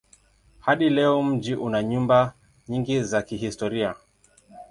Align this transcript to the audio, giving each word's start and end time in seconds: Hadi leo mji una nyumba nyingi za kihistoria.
Hadi 0.59 0.89
leo 0.89 1.23
mji 1.23 1.55
una 1.55 1.83
nyumba 1.83 2.33
nyingi 2.67 3.03
za 3.03 3.21
kihistoria. 3.21 3.95